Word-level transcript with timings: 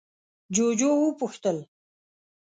جُوجُو 0.55 0.91
وپوښتل: 1.01 1.57